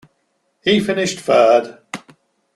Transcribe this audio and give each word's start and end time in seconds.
He 0.63 0.79
finished 0.79 1.19
third. 1.19 1.77